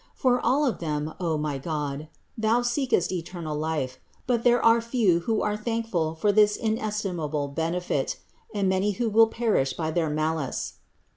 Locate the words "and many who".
8.51-9.11